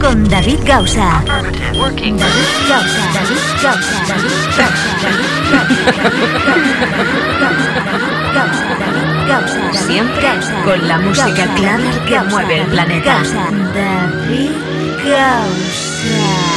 [0.00, 1.22] con David Gausa.
[1.24, 3.12] David Gausa.
[3.14, 4.06] David Gausa.
[4.08, 4.38] David
[9.28, 9.86] Gausa.
[9.86, 10.28] Siempre
[10.64, 13.22] con la música clara que mueve el planeta.
[13.74, 14.50] David
[15.04, 16.48] Gausa.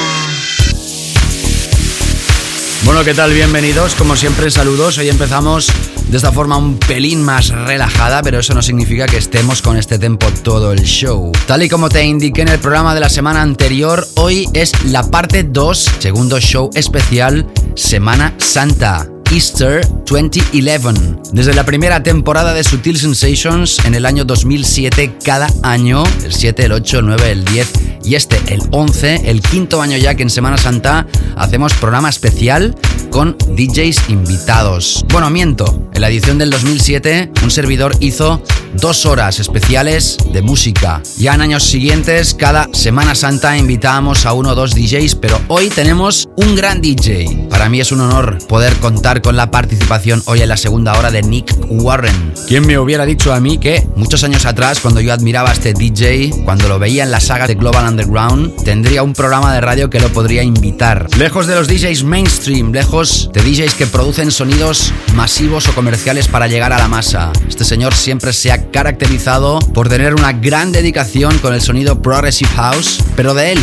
[2.83, 3.33] Bueno, ¿qué tal?
[3.33, 3.95] Bienvenidos.
[3.95, 4.97] Como siempre, saludos.
[4.97, 5.71] Hoy empezamos
[6.11, 9.97] de esta forma un pelín más relajada, pero eso no significa que estemos con este
[9.97, 11.31] tempo todo el show.
[11.47, 15.09] Tal y como te indiqué en el programa de la semana anterior, hoy es la
[15.09, 19.10] parte 2, segundo show especial, Semana Santa.
[19.31, 21.31] Easter 2011.
[21.31, 26.65] Desde la primera temporada de Sutil Sensations en el año 2007, cada año, el 7,
[26.65, 30.23] el 8, el 9, el 10 y este, el 11, el quinto año ya que
[30.23, 32.75] en Semana Santa hacemos programa especial
[33.09, 35.05] con DJs invitados.
[35.11, 38.41] Bueno, miento, en la edición del 2007 un servidor hizo
[38.73, 41.01] dos horas especiales de música.
[41.17, 45.69] Ya en años siguientes, cada Semana Santa invitábamos a uno o dos DJs, pero hoy
[45.69, 47.47] tenemos un gran DJ.
[47.49, 51.11] Para mí es un honor poder contar con la participación hoy en la segunda hora
[51.11, 52.33] de Nick Warren.
[52.47, 55.73] ¿Quién me hubiera dicho a mí que muchos años atrás, cuando yo admiraba a este
[55.73, 59.89] DJ, cuando lo veía en la saga de Global Underground, tendría un programa de radio
[59.89, 61.07] que lo podría invitar?
[61.17, 66.47] Lejos de los DJs mainstream, lejos de DJs que producen sonidos masivos o comerciales para
[66.47, 67.31] llegar a la masa.
[67.47, 72.51] Este señor siempre se ha caracterizado por tener una gran dedicación con el sonido Progressive
[72.55, 73.59] House, pero de él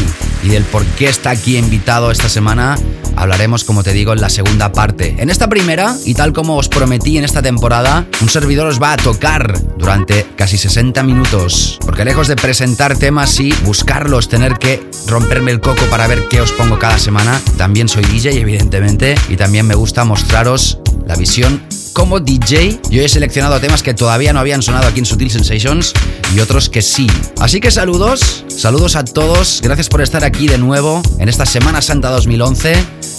[0.49, 2.77] y del por qué está aquí invitado esta semana
[3.17, 5.17] hablaremos, como te digo, en la segunda parte.
[5.19, 8.93] En esta primera, y tal como os prometí en esta temporada, un servidor os va
[8.93, 11.79] a tocar durante casi 60 minutos.
[11.85, 16.41] Porque lejos de presentar temas y buscarlos, tener que romperme el coco para ver qué
[16.41, 21.63] os pongo cada semana, también soy DJ, evidentemente, y también me gusta mostraros la visión
[21.99, 22.81] como DJ.
[22.91, 25.93] Yo he seleccionado temas que todavía no habían sonado aquí en Sutil Sensations
[26.33, 27.09] y otros que sí.
[27.41, 29.61] Así que saludos, saludos a todos.
[29.65, 32.77] Gracias por estar aquí de nuevo en esta Semana Santa 2011.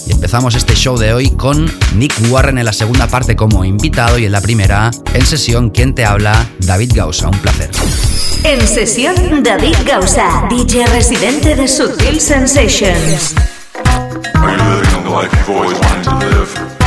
[0.08, 4.18] Y empezamos este show de hoy con Nick Warren en la segunda parte como invitado
[4.18, 7.28] y en la primera, en sesión, quien te habla, David Gausa.
[7.28, 7.70] Un placer.
[8.46, 13.36] En sesión, David Gausa, DJ residente de Sutil Sensations.
[14.36, 16.79] Are you living the life you've always wanted to live?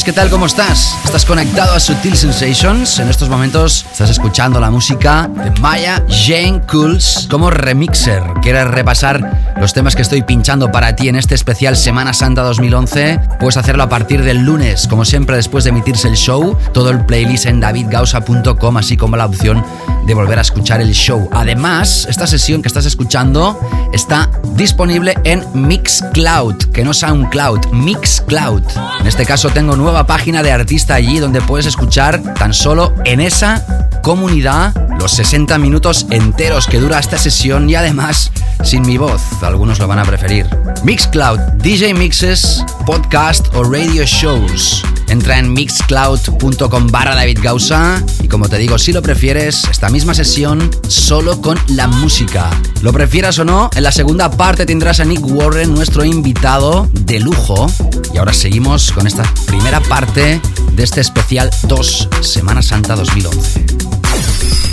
[0.00, 0.30] ¿Qué tal?
[0.30, 0.96] ¿Cómo estás?
[1.04, 2.98] Estás conectado a Sutil Sensations.
[2.98, 8.22] En estos momentos estás escuchando la música de Maya Jane Cools como remixer.
[8.40, 13.20] ¿Quieres repasar los temas que estoy pinchando para ti en este especial Semana Santa 2011?
[13.38, 16.56] Puedes hacerlo a partir del lunes, como siempre después de emitirse el show.
[16.72, 19.62] Todo el playlist en davidgausa.com, así como la opción
[20.06, 21.28] de volver a escuchar el show.
[21.32, 23.60] Además, esta sesión que estás escuchando
[23.92, 28.62] está disponible en Mixcloud, que no SoundCloud, Mixcloud.
[29.00, 33.20] En este caso tengo nueva página de artista allí donde puedes escuchar tan solo en
[33.20, 38.32] esa comunidad los 60 minutos enteros que dura esta sesión y además
[38.62, 40.46] sin mi voz, algunos lo van a preferir.
[40.84, 44.82] Mixcloud, DJ Mixes, podcast o radio shows.
[45.12, 50.14] Entra en mixcloud.com barra David Gausa y como te digo, si lo prefieres, esta misma
[50.14, 52.48] sesión solo con la música.
[52.80, 57.20] Lo prefieras o no, en la segunda parte tendrás a Nick Warren, nuestro invitado de
[57.20, 57.70] lujo.
[58.14, 60.40] Y ahora seguimos con esta primera parte
[60.72, 63.66] de este especial 2 Semana Santa 2011.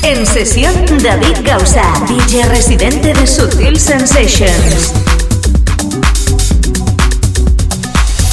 [0.04, 4.94] En sesión David Gausa, DJ residente de Sutil Sensations.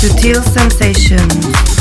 [0.00, 1.75] Sutil Sensations.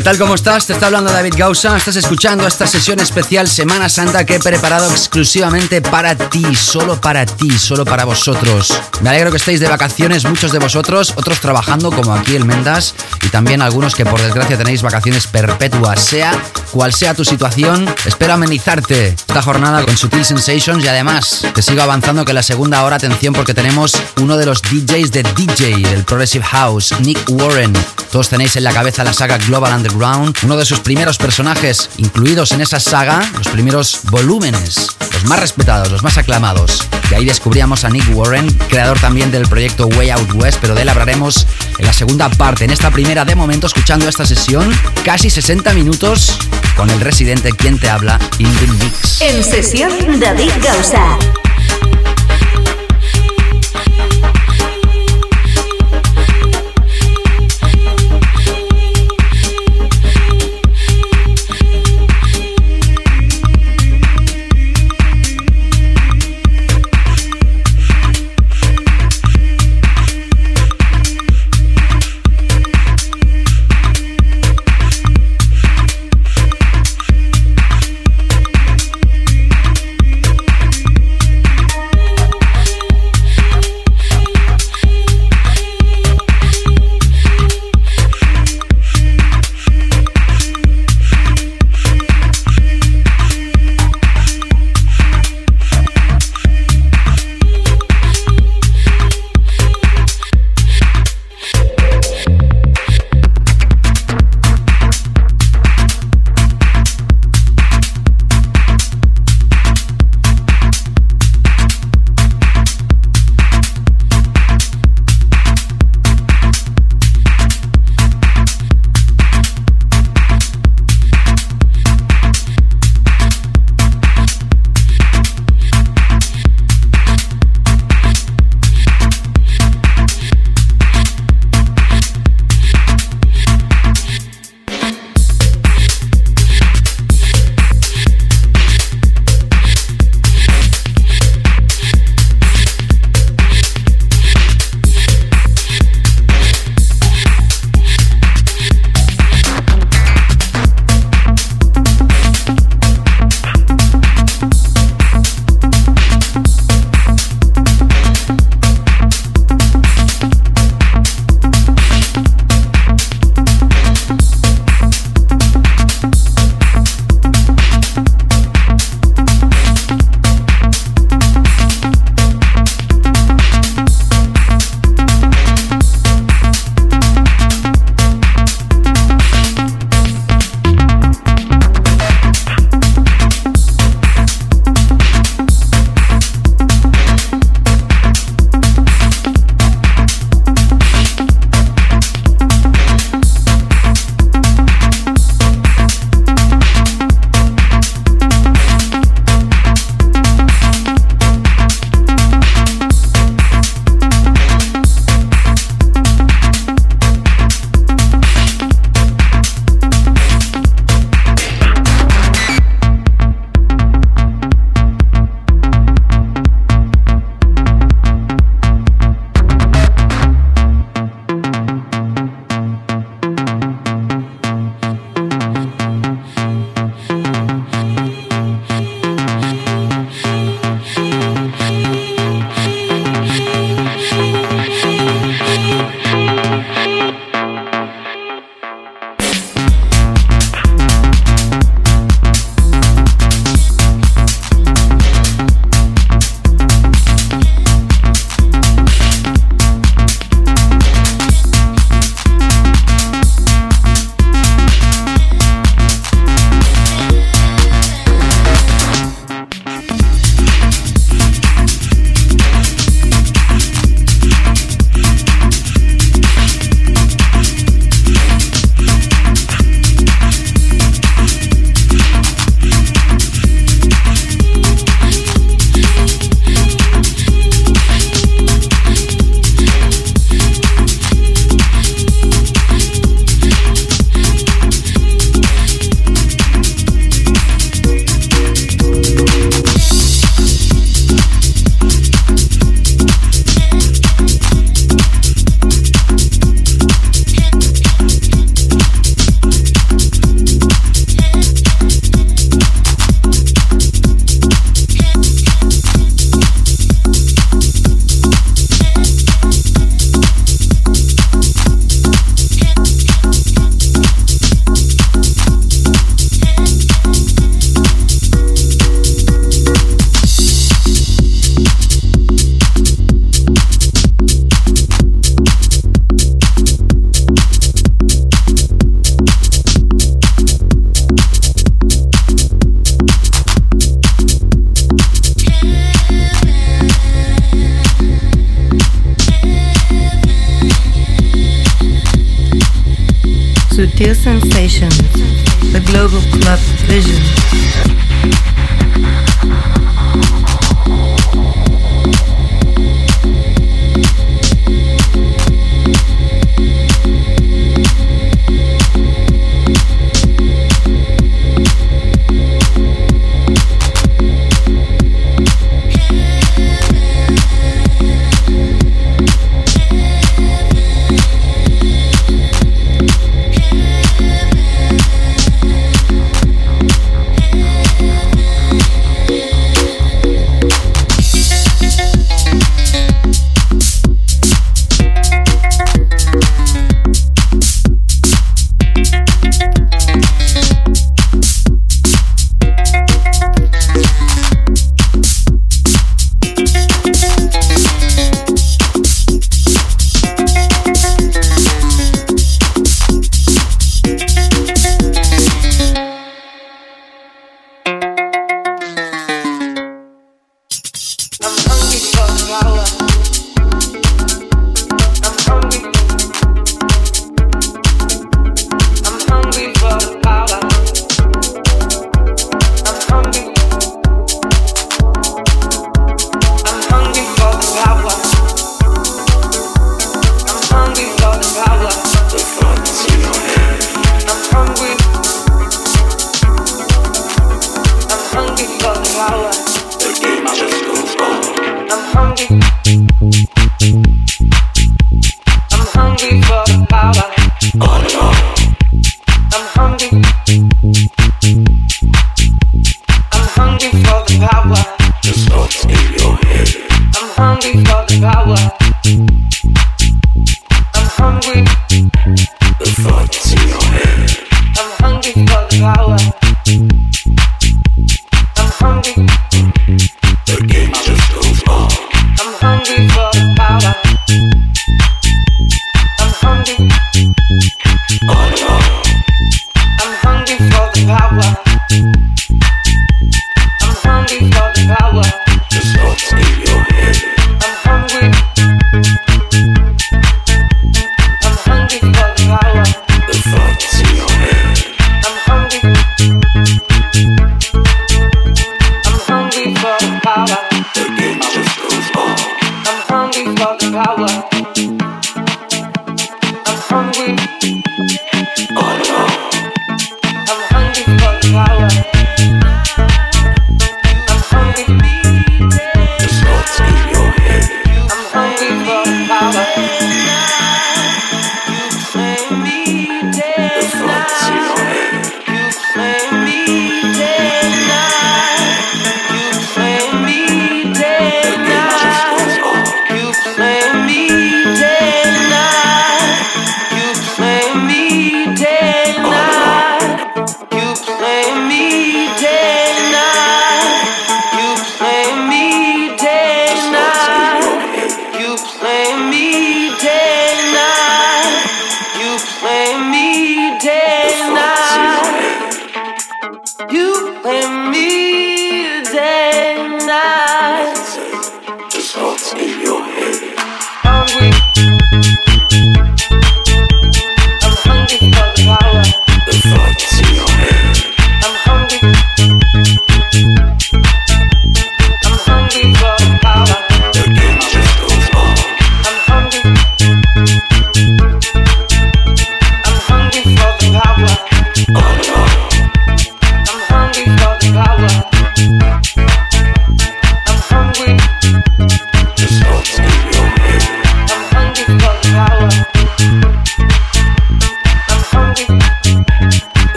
[0.00, 0.16] ¿Qué tal?
[0.16, 0.66] ¿Cómo estás?
[0.66, 1.76] Te está hablando David Gausa.
[1.76, 7.26] Estás escuchando esta sesión especial Semana Santa que he preparado exclusivamente para ti, solo para
[7.26, 8.72] ti, solo para vosotros.
[9.02, 12.94] Me alegro que estéis de vacaciones, muchos de vosotros, otros trabajando como aquí el Mendas
[13.22, 16.02] y también algunos que por desgracia tenéis vacaciones perpetuas.
[16.02, 16.32] Sea
[16.72, 21.82] cual sea tu situación, espero amenizarte esta jornada con Sutil Sensations y además te sigo
[21.82, 26.04] avanzando que la segunda hora, atención porque tenemos uno de los DJs de DJ del
[26.04, 27.74] Progressive House, Nick Warren.
[28.10, 32.50] Todos tenéis en la cabeza la saga Global Underground, uno de sus primeros personajes incluidos
[32.50, 36.88] en esa saga, los primeros volúmenes, los más respetados, los más aclamados.
[37.08, 40.82] De ahí descubríamos a Nick Warren, creador también del proyecto Way Out West, pero de
[40.82, 41.46] él hablaremos
[41.78, 42.64] en la segunda parte.
[42.64, 44.72] En esta primera, de momento, escuchando esta sesión,
[45.04, 46.36] casi 60 minutos
[46.76, 49.20] con el residente quien te habla, In The Mix.
[49.20, 51.39] En sesión, David Gausa.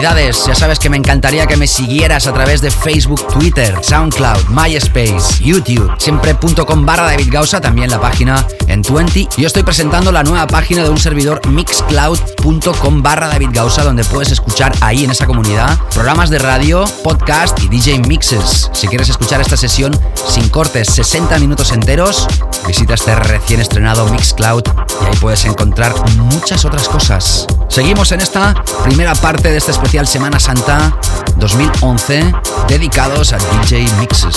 [0.00, 5.42] Ya sabes que me encantaría que me siguieras a través de Facebook, Twitter, SoundCloud, MySpace,
[5.42, 9.28] YouTube, siempre.com barra David Gausa, también la página en 20.
[9.38, 14.30] Yo estoy presentando la nueva página de un servidor mixcloud.com barra David Gausa, donde puedes
[14.30, 18.70] escuchar ahí en esa comunidad programas de radio, podcast y DJ mixes.
[18.72, 22.26] Si quieres escuchar esta sesión sin cortes, 60 minutos enteros,
[22.66, 24.64] visita este recién estrenado Mixcloud
[25.02, 27.46] y ahí puedes encontrar muchas otras cosas.
[27.68, 30.98] Seguimos en esta primera parte de este especial Semana Santa
[31.36, 32.32] 2011
[32.68, 34.36] dedicados a DJ Mixes.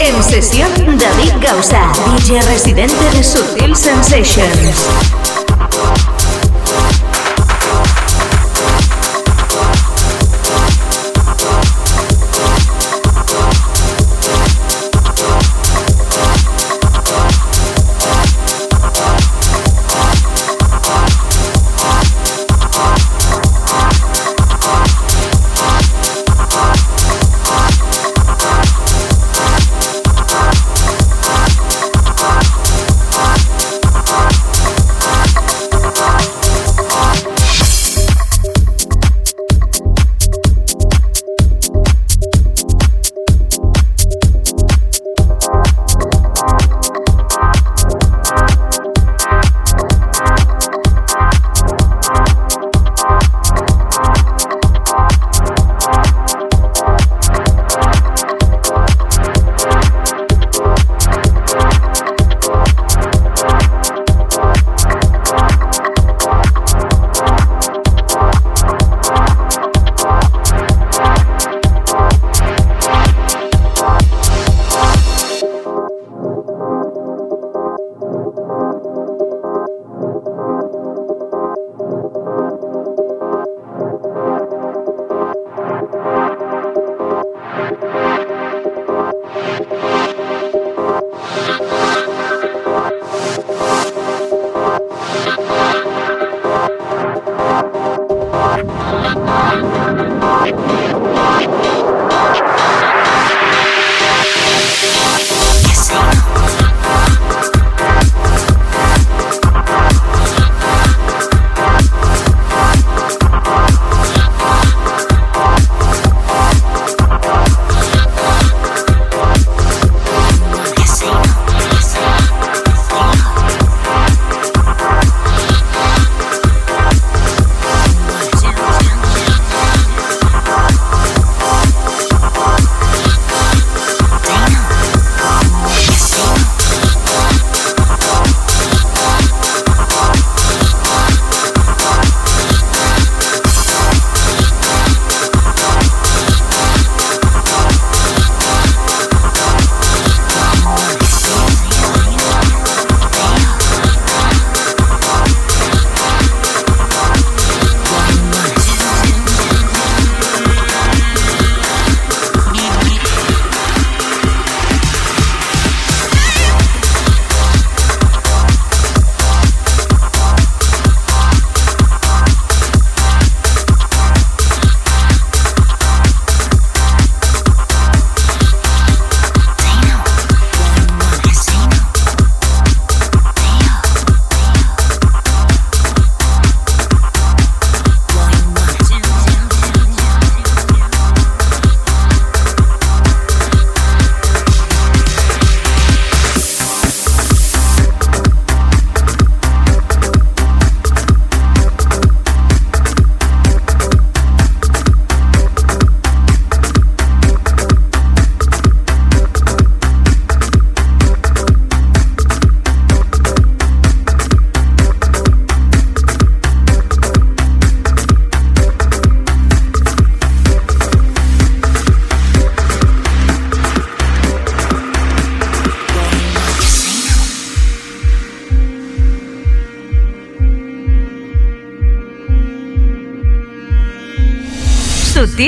[0.00, 5.37] En sesión David Gausa, DJ residente de Sutil Sensations.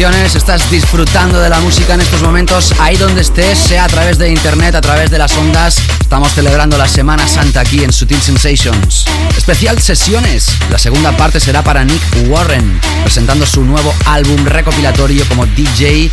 [0.00, 3.88] De vacaciones, estás disfrutando de la música en estos momentos, ahí donde estés, sea a
[3.88, 5.76] través de internet, a través de las ondas.
[6.00, 9.04] Estamos celebrando la Semana Santa aquí en Sutil Sensations.
[9.36, 10.56] Especial sesiones.
[10.70, 16.10] La segunda parte será para Nick Warren, presentando su nuevo álbum recopilatorio como DJ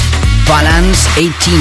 [0.47, 1.51] Balance 18.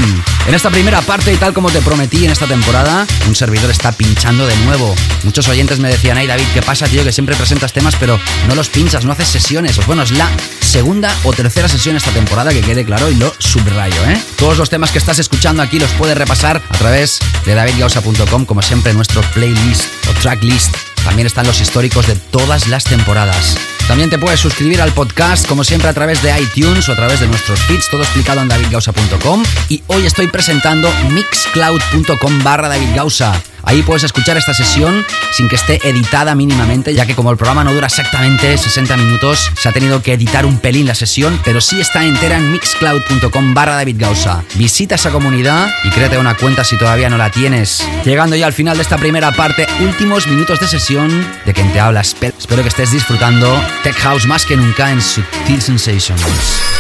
[0.49, 3.93] En esta primera parte, y tal como te prometí en esta temporada, un servidor está
[3.93, 4.95] pinchando de nuevo.
[5.23, 7.05] Muchos oyentes me decían, ay David, ¿qué pasa, tío?
[7.05, 8.19] Que siempre presentas temas, pero
[8.49, 9.77] no los pinchas, no haces sesiones.
[9.77, 10.29] Pues bueno, es la
[10.77, 14.21] segunda o tercera sesión esta temporada, que quede claro, y lo subrayo, ¿eh?
[14.37, 18.61] Todos los temas que estás escuchando aquí los puedes repasar a través de davidgausa.com, como
[18.61, 20.77] siempre, nuestro playlist o tracklist.
[21.03, 23.57] También están los históricos de todas las temporadas.
[23.89, 27.21] También te puedes suscribir al podcast, como siempre, a través de iTunes o a través
[27.21, 29.45] de nuestros feeds, todo explicado en davidgausa.com.
[29.71, 33.33] Y hoy estoy presentando mixcloud.com barra davidgausa
[33.67, 37.65] Ahí puedes escuchar esta sesión sin que esté editada mínimamente, ya que como el programa
[37.65, 41.61] no dura exactamente 60 minutos, se ha tenido que editar un pelín la sesión, pero
[41.61, 44.45] sí está entera en mixcloud.com barra David Gausa.
[44.55, 47.85] Visita esa comunidad y créate una cuenta si todavía no la tienes.
[48.05, 51.81] Llegando ya al final de esta primera parte, últimos minutos de sesión de quien te
[51.81, 52.03] habla.
[52.03, 56.23] Espero que estés disfrutando Tech House más que nunca en Sutil Sensations.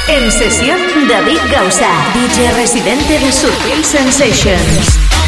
[0.06, 0.78] En sesión,
[1.08, 5.25] David Gausa, DJ residente de Sutil Sensations.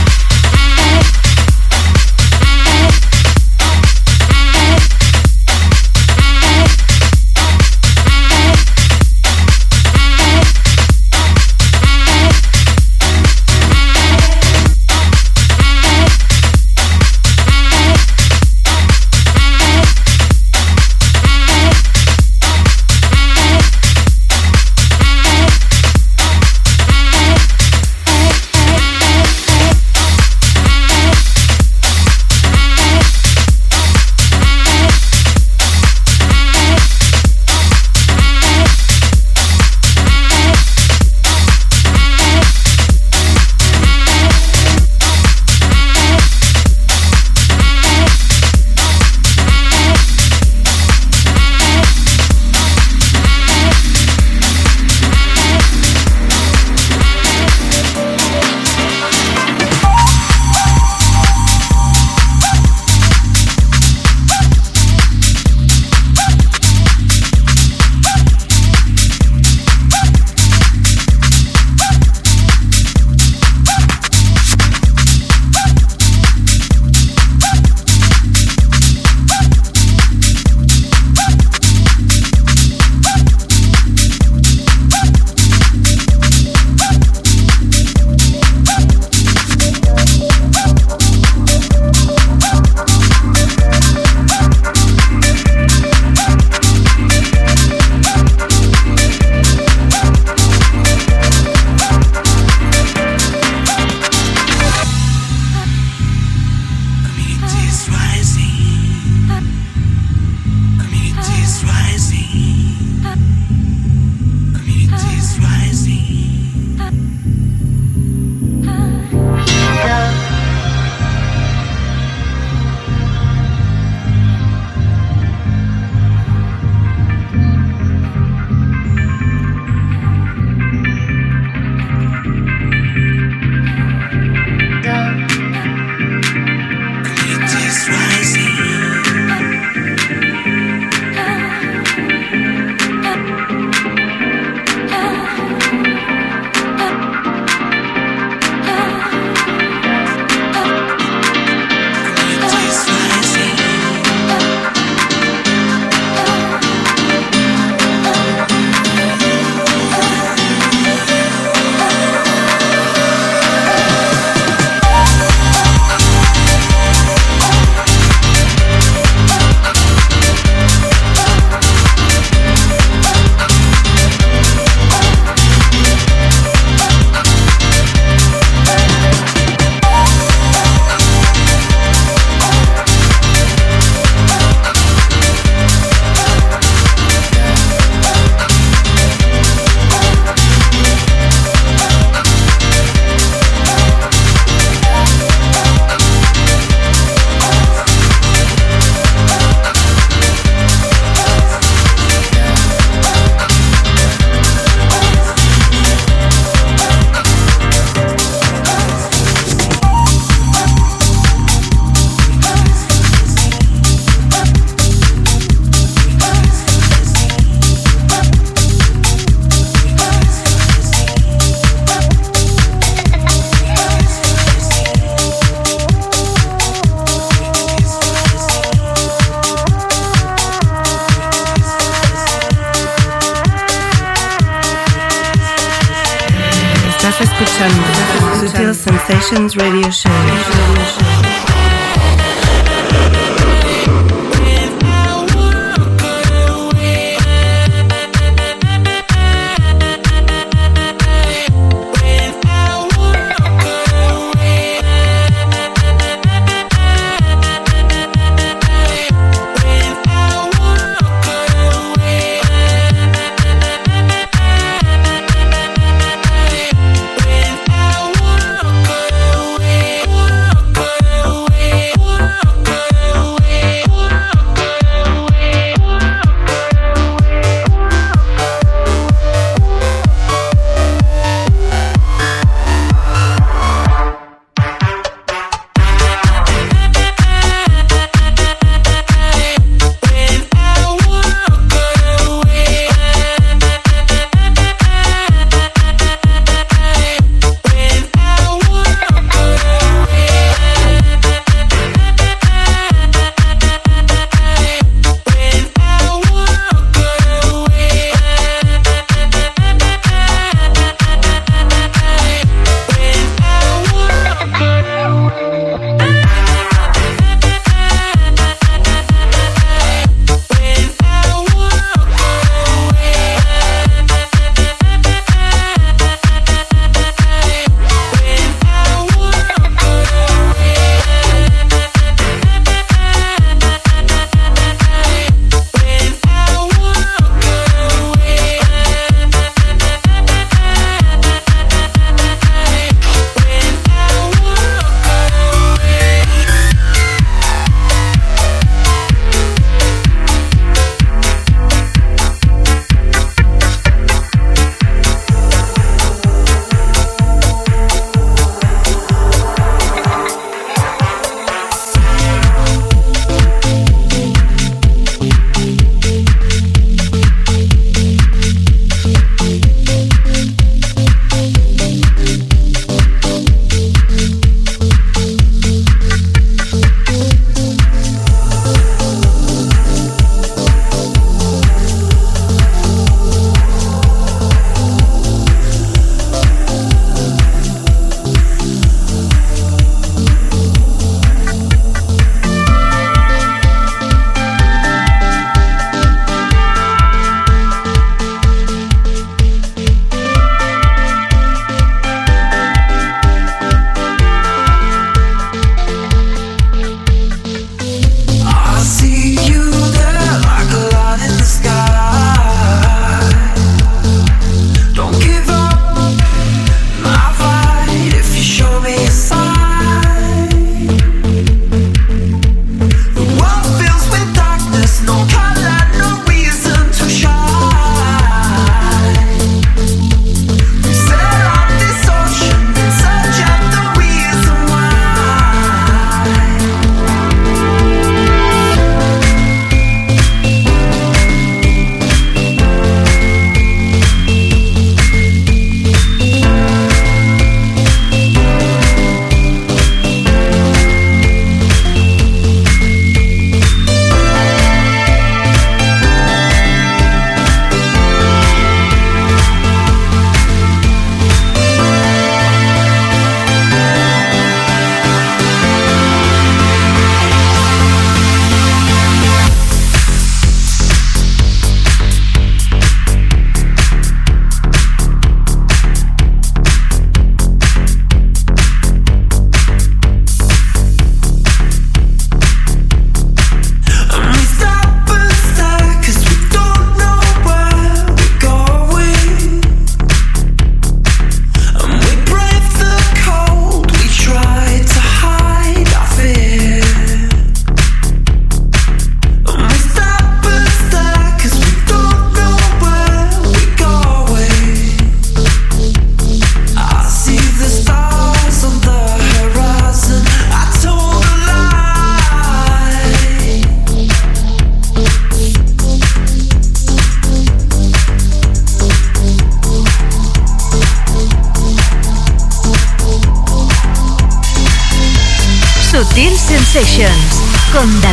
[239.29, 240.28] Sensations Radio Show.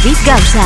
[0.06, 0.62] David Gausa.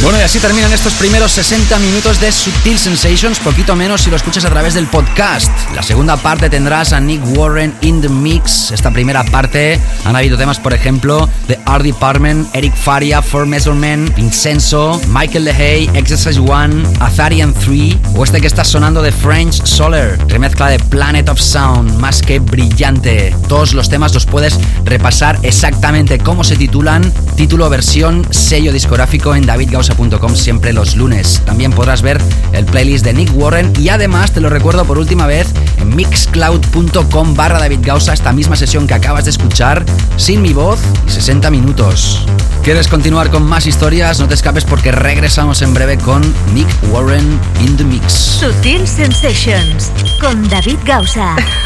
[0.00, 4.16] Bueno, y así terminan estos primeros 60 minutos de Subtil Sensations, poquito menos si lo
[4.16, 5.50] escuchas a través del podcast.
[5.74, 8.72] La segunda parte tendrás a Nick Warren in the Mix.
[8.72, 14.14] Esta primera parte han habido temas, por ejemplo, de Art Department, Eric Faria, Four Measurement,
[14.14, 20.18] Vincenzo, Michael LeHay, Exercise One, Azarian 3 o este que está sonando de French Solar,
[20.28, 23.34] remezcla de Planet of Sound, más que brillante.
[23.48, 29.46] Todos los temas los puedes repasar exactamente cómo se titulan, título, versión, sello discográfico en
[29.46, 29.94] David Gausa
[30.34, 31.42] siempre los lunes.
[31.44, 32.20] También podrás ver
[32.52, 35.48] el playlist de Nick Warren y además te lo recuerdo por última vez
[35.78, 39.84] en mixcloud.com barra David Gausa esta misma sesión que acabas de escuchar
[40.16, 42.26] sin mi voz y 60 minutos.
[42.62, 44.20] ¿Quieres continuar con más historias?
[44.20, 46.22] No te escapes porque regresamos en breve con
[46.54, 48.12] Nick Warren in the Mix.
[48.12, 49.90] Sutil Sensations
[50.20, 51.34] con David Gausa.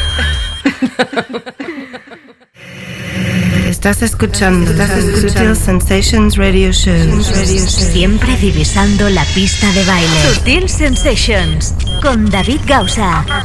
[3.87, 4.73] Estás escuchando,
[5.15, 7.23] Sutil Sensations Radio Show.
[7.23, 10.35] Siempre divisando la pista de baile.
[10.35, 11.73] Sutil Sensations
[12.03, 13.25] con David Gausa.
[13.25, 13.45] David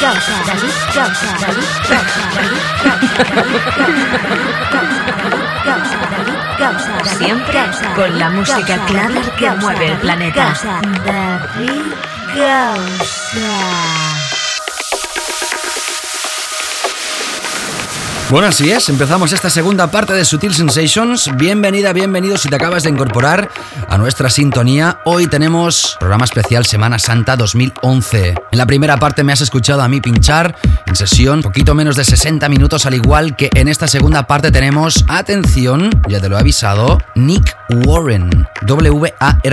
[0.00, 0.44] Gausa.
[0.46, 1.36] David Gausa.
[1.40, 2.22] David Gausa.
[2.36, 2.58] David
[6.56, 7.18] Gausa.
[7.18, 7.58] Siempre
[7.96, 10.54] con la música clara que mueve el planeta.
[11.04, 11.92] David
[12.36, 14.17] Gausa.
[18.30, 21.30] Bueno, así es, empezamos esta segunda parte de Sutil Sensations.
[21.38, 23.48] Bienvenida, bienvenido si te acabas de incorporar
[23.88, 25.00] a nuestra sintonía.
[25.06, 28.34] Hoy tenemos programa especial Semana Santa 2011.
[28.50, 30.54] En la primera parte me has escuchado a mí pinchar
[30.84, 35.06] en sesión, poquito menos de 60 minutos, al igual que en esta segunda parte tenemos,
[35.08, 38.30] atención, ya te lo he avisado, Nick Warren,
[38.66, 39.50] W-A-R-R-E-N.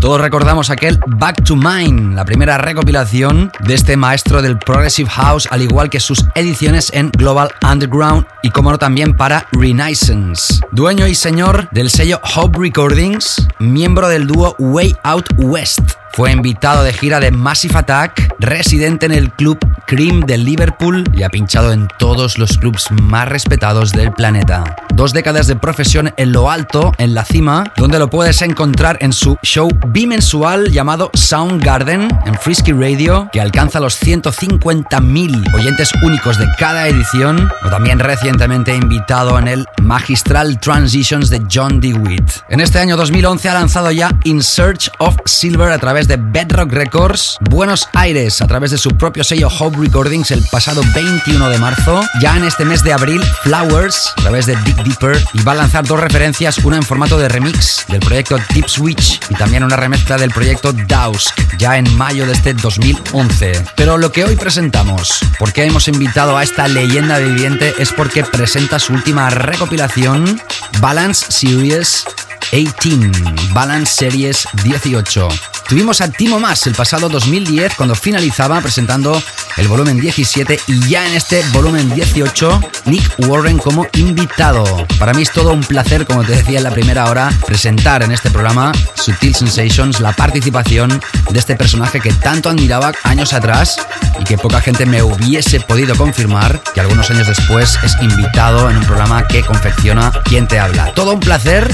[0.00, 5.48] Todos recordamos aquel Back to Mine, la primera recopilación de este maestro del Progressive House,
[5.50, 10.60] al igual que sus ediciones en Global Underground y como no también para Renaissance.
[10.72, 15.82] Dueño y señor del sello Hope Recordings, miembro del dúo Way Out West.
[16.12, 21.22] Fue invitado de gira de Massive Attack, residente en el club Cream de Liverpool y
[21.22, 24.76] ha pinchado en todos los clubs más respetados del planeta.
[24.94, 29.12] Dos décadas de profesión en lo alto, en la cima, donde lo puedes encontrar en
[29.12, 36.46] su show bimensual llamado Soundgarden en Frisky Radio, que alcanza los 150.000 oyentes únicos de
[36.58, 42.30] cada edición, o también recientemente invitado en el magistral Transitions de John DeWitt.
[42.48, 46.72] En este año 2011 ha lanzado ya In Search of Silver a través de Bedrock
[46.72, 51.58] Records, Buenos Aires a través de su propio sello Hope Recordings el pasado 21 de
[51.58, 52.00] marzo.
[52.20, 55.56] Ya en este mes de abril, Flowers, a través de Big Deeper, y va a
[55.56, 59.76] lanzar dos referencias, una en formato de remix del proyecto Deep Switch y también una
[59.76, 63.64] remezcla del proyecto Dausk, ya en mayo de este 2011.
[63.76, 68.78] Pero lo que hoy presentamos, porque hemos invitado a esta leyenda viviente, es porque presenta
[68.78, 70.40] su última recopilación,
[70.80, 72.04] Balance Series
[72.52, 73.10] 18,
[73.52, 75.28] Balance Series 18.
[75.68, 79.20] Tuvimos a Timo Más el pasado 2010 cuando finalizaba presentando
[79.56, 84.86] el volumen 17 y ya en este volumen 18 Nick Warren como invitado.
[85.00, 88.12] Para mí es todo un placer, como te decía en la primera hora, presentar en
[88.12, 93.76] este programa Sutil Sensations la participación de este personaje que tanto admiraba años atrás
[94.20, 98.76] y que poca gente me hubiese podido confirmar que algunos años después es invitado en
[98.76, 100.94] un programa que confecciona quien te habla.
[100.94, 101.68] Todo un placer.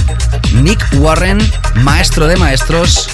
[0.54, 1.38] Nick Warren,
[1.74, 3.10] maestro de maestros,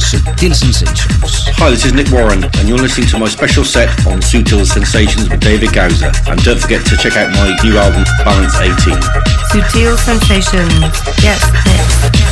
[0.00, 1.46] Sutil Sensations.
[1.60, 5.28] Hi, this is Nick Warren, and you're listening to my special set on Sutil Sensations
[5.28, 6.10] with David Gowser.
[6.26, 8.74] And don't forget to check out my new album, Balance 18.
[9.52, 10.96] Sutil Sensations.
[11.22, 12.30] Yes, Nick.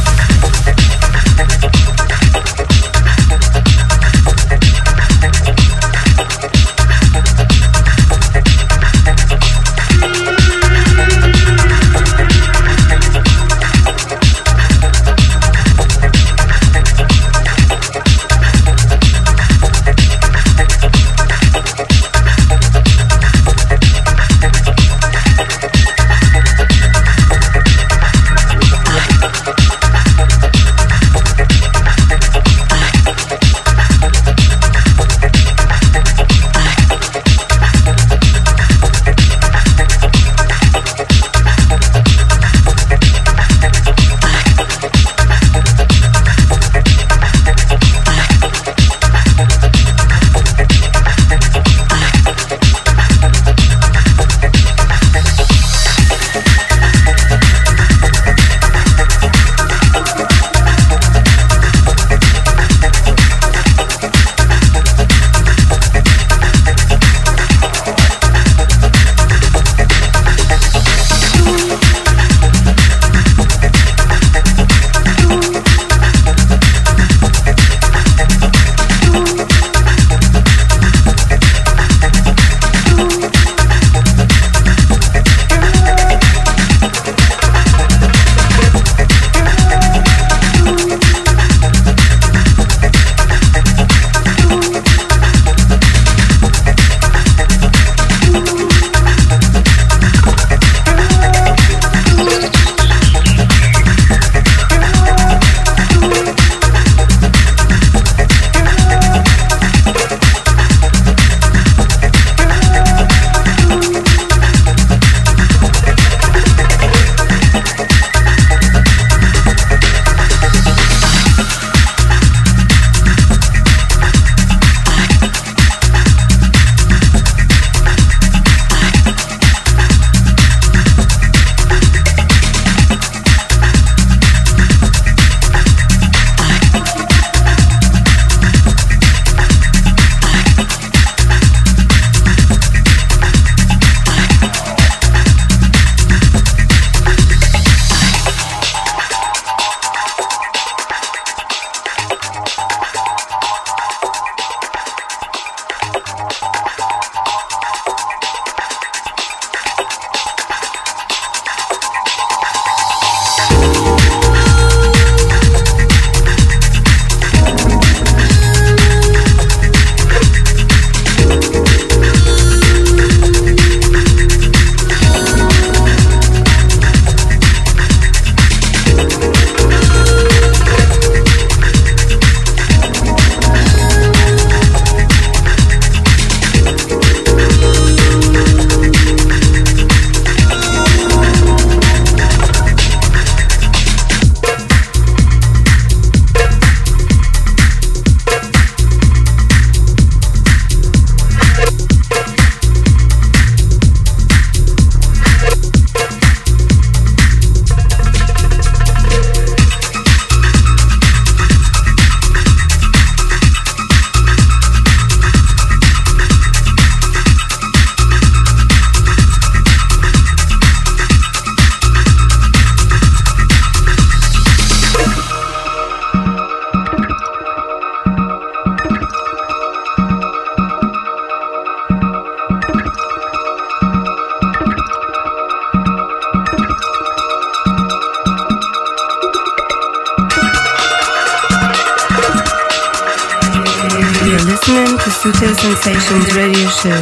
[245.39, 247.01] Sutil Sensations Radio Show.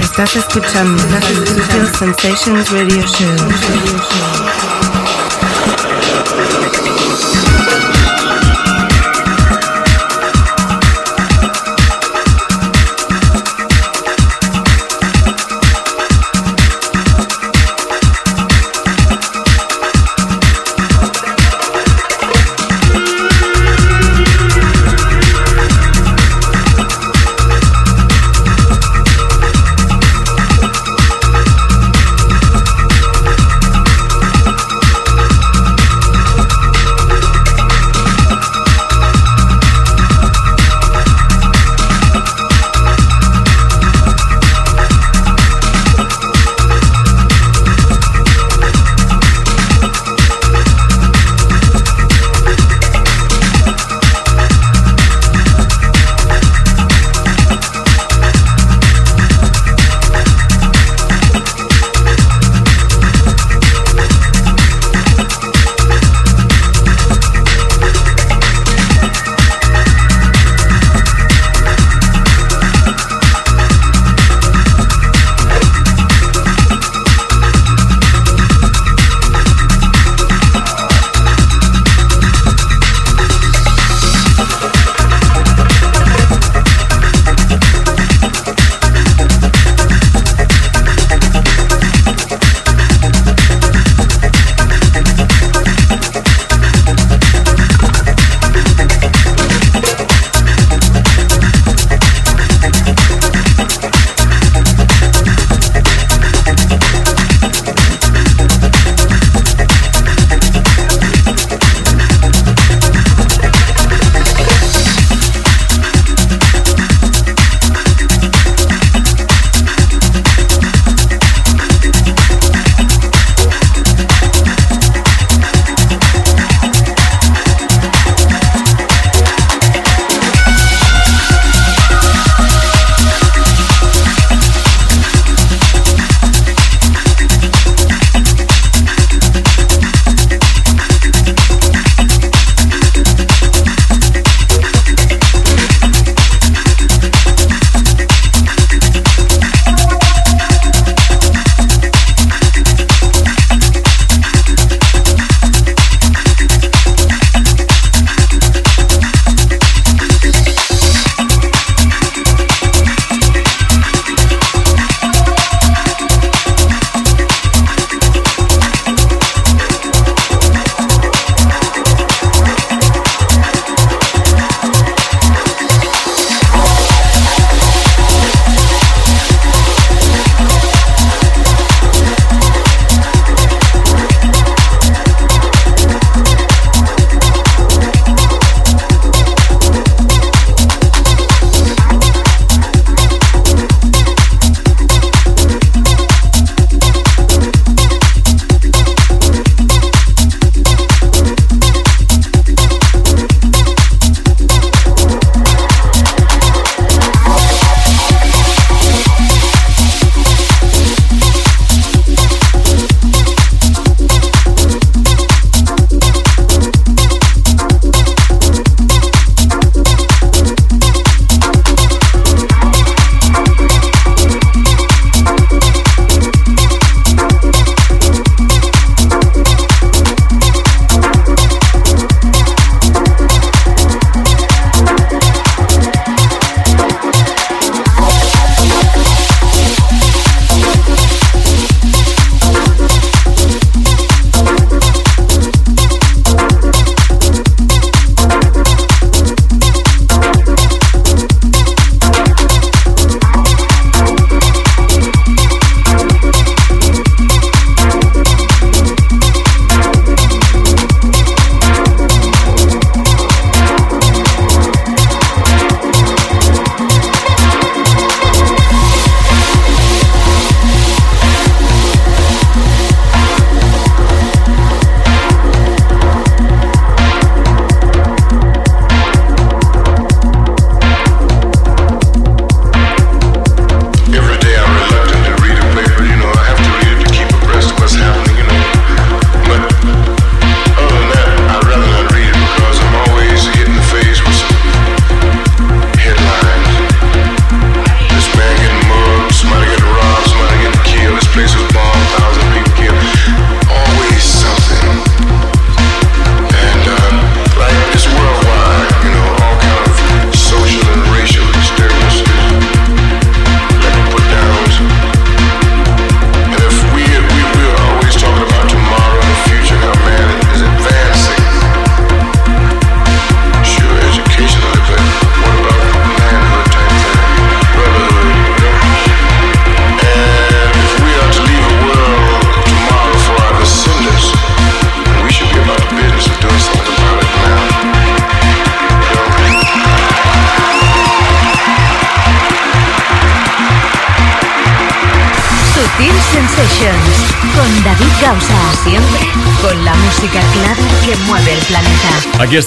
[0.00, 1.02] Estás escuchando
[1.46, 4.67] Sutil Sensations Radio Show.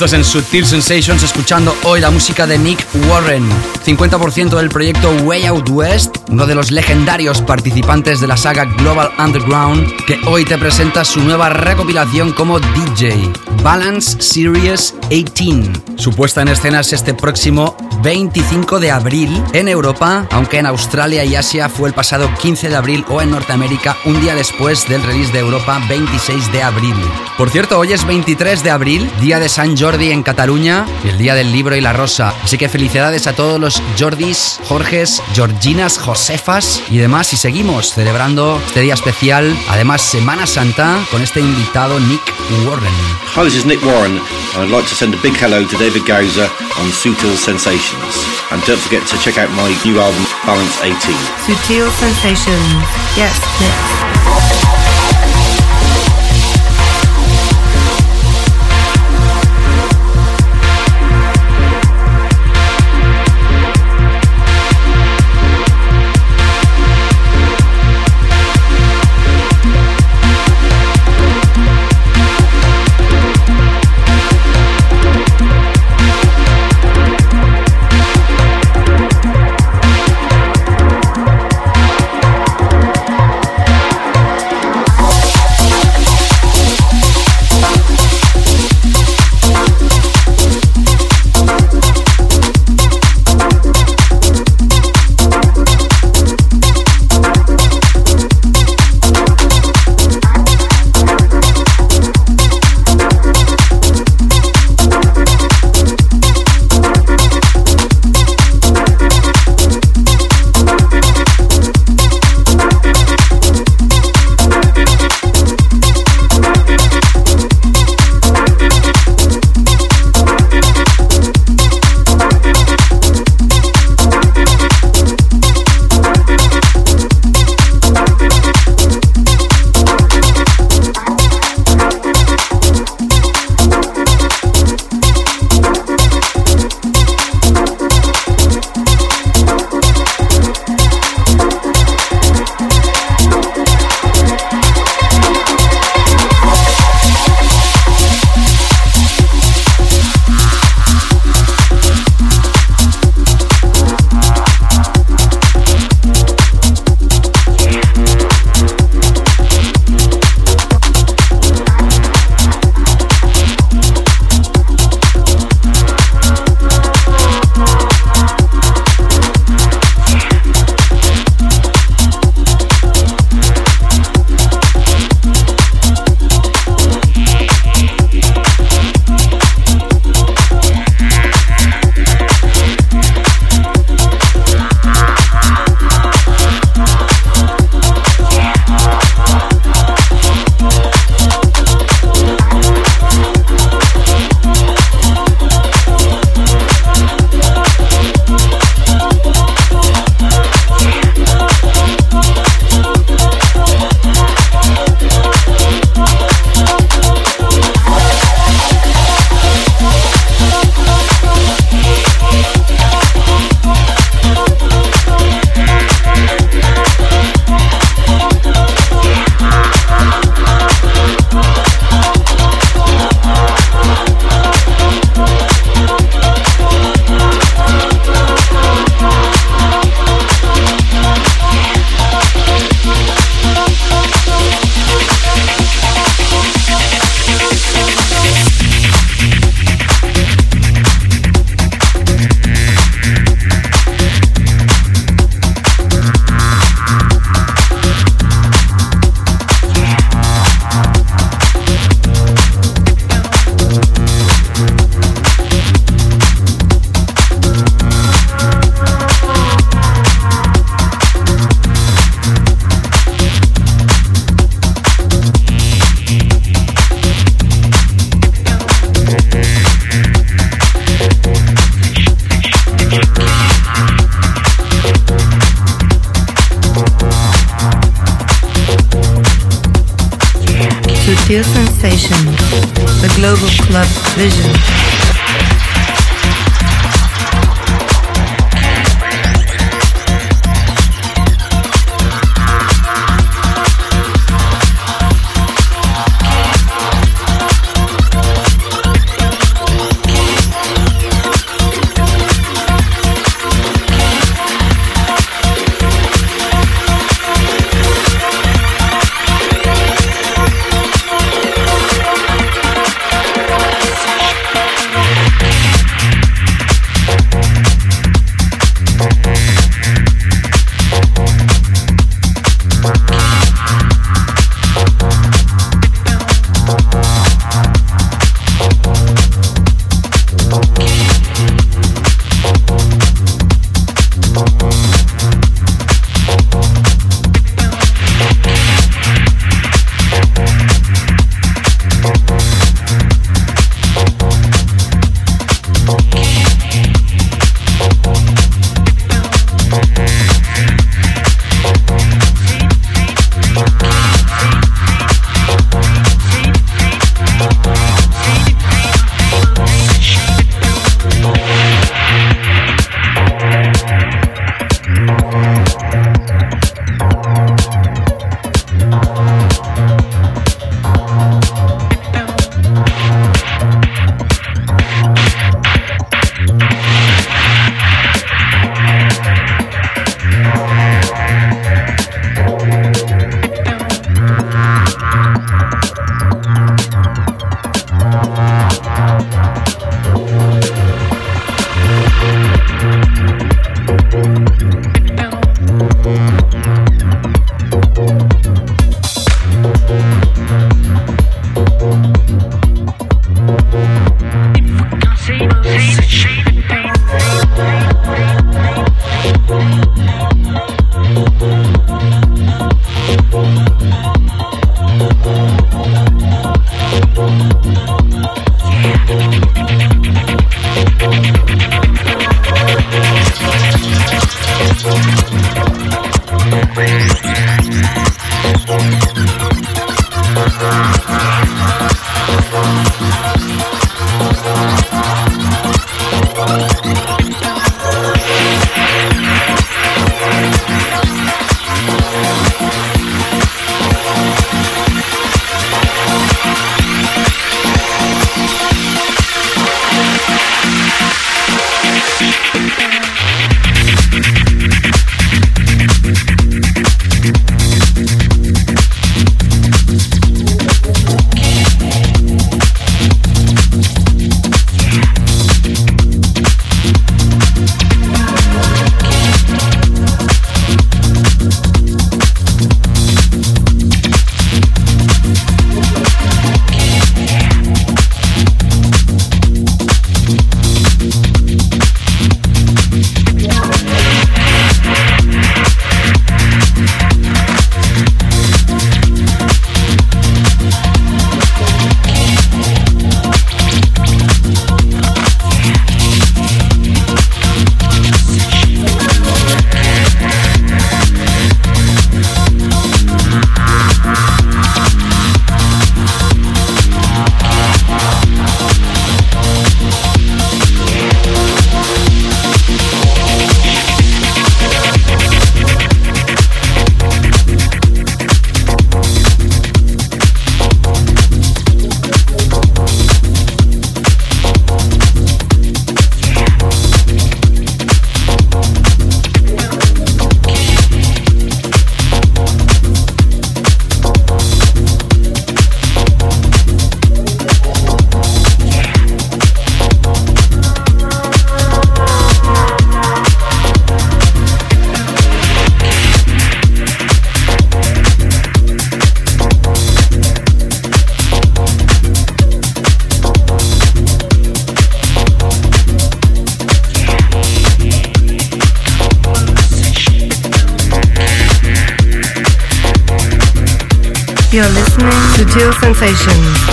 [0.06, 3.47] Estás en Sutil Sensations escuchando hoy la música de Nick Warren,
[3.86, 9.12] 50% del proyecto Way Out West, uno de los legendarios participantes de la saga Global
[9.20, 13.32] Underground, que hoy te presenta su nueva recopilación como DJ,
[13.62, 15.72] Balance Series 18.
[15.97, 21.24] Su puesta en escena es este próximo 25 de abril en Europa, aunque en Australia
[21.24, 25.04] y Asia fue el pasado 15 de abril o en Norteamérica un día después del
[25.04, 26.95] release de Europa 26 de abril.
[27.38, 31.18] Por cierto, hoy es 23 de abril, día de San Jordi en Cataluña y el
[31.18, 32.34] día del libro y la rosa.
[32.43, 37.34] Así que felicidades a todos los Jordis, Jorges, Georginas, Josefas y demás.
[37.34, 42.34] Y seguimos celebrando este día especial, además Semana Santa, con este invitado Nick
[42.66, 42.93] Warren.
[43.36, 44.20] Hi, this is Nick Warren,
[44.58, 46.49] I'd like to send a big hello to David Gausa
[46.80, 47.38] on Sutil
[47.91, 48.51] Sensations.
[48.51, 50.95] And don't forget to check out my new album, Balance 18.
[51.45, 52.87] Sutil Sensations.
[53.17, 54.11] Yes, Nick.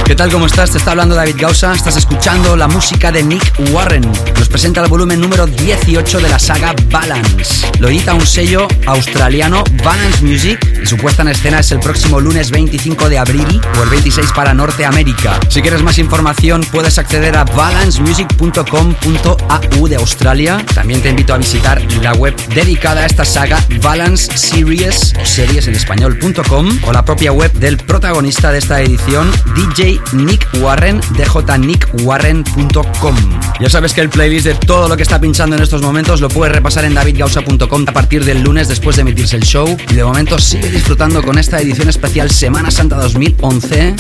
[0.07, 0.33] ¿Qué tal?
[0.33, 0.71] ¿Cómo estás?
[0.71, 1.75] Te está hablando David Gausa.
[1.75, 4.01] Estás escuchando la música de Nick Warren.
[4.39, 7.71] Nos presenta el volumen número 18 de la saga Balance.
[7.79, 12.51] Lo edita un sello australiano, Balance Music, su puesta en escena es el próximo lunes
[12.51, 15.39] 25 de abril o el 26 para Norteamérica.
[15.51, 20.65] Si quieres más información, puedes acceder a balancemusic.com.au de Australia.
[20.75, 25.69] También te invito a visitar la web dedicada a esta saga, Balance Series o series
[25.69, 31.03] en español.com o la propia web de el protagonista de esta edición, DJ Nick Warren,
[31.11, 33.38] djnickwarren.com.
[33.61, 36.29] Ya sabes que el playlist de todo lo que está pinchando en estos momentos lo
[36.29, 39.77] puedes repasar en davidgausa.com a partir del lunes después de emitirse el show.
[39.91, 43.97] Y de momento sigue disfrutando con esta edición especial Semana Santa 2011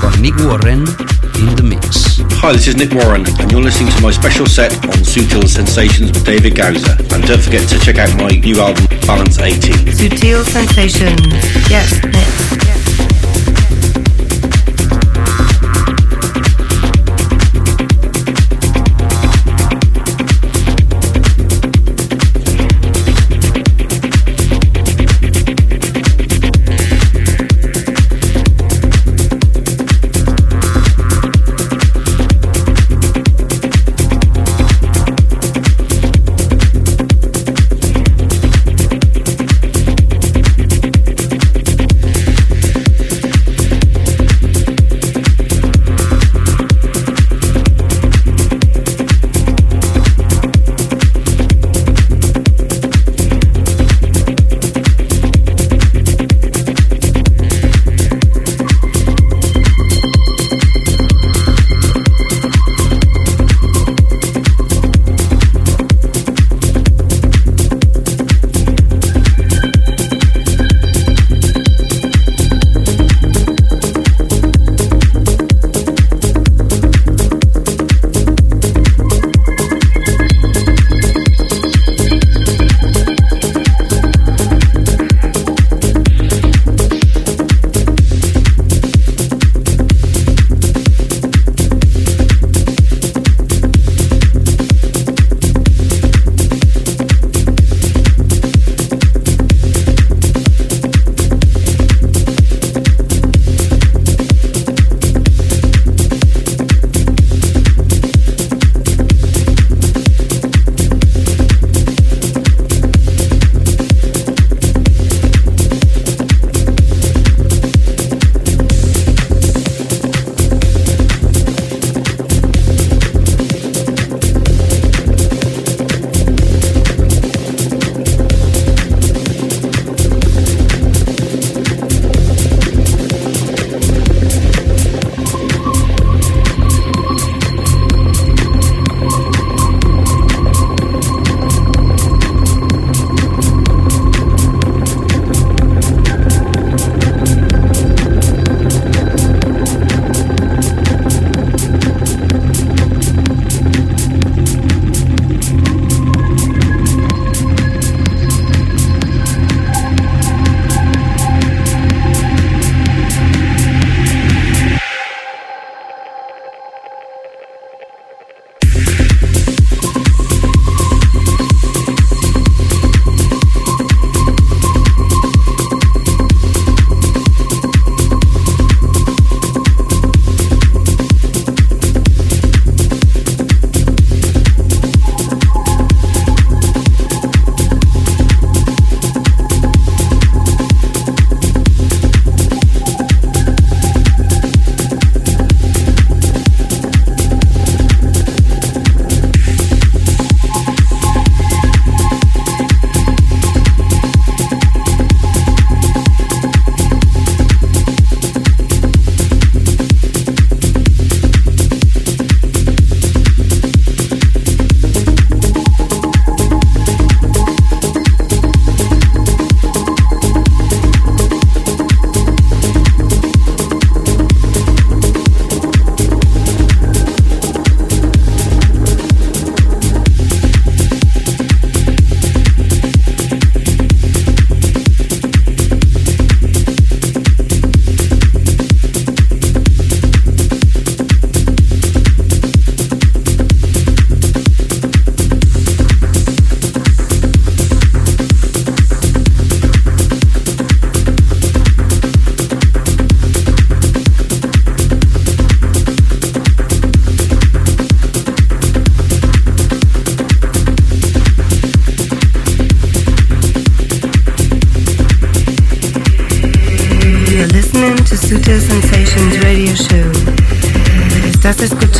[0.00, 0.84] con Nick Warren
[1.36, 2.22] in the mix.
[2.42, 6.12] Hi, this is Nick Warren, and you're listening to my special set on Sutil Sensations
[6.12, 6.96] with David Gausa.
[7.14, 9.92] And don't forget to check out my new album, Balance 18.
[9.92, 11.20] Sutil Sensations.
[11.68, 12.62] Yes, this.
[12.62, 12.81] escuchando